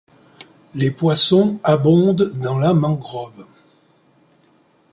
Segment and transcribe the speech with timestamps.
[0.73, 3.45] Les Poissons abondent dans la mangrove.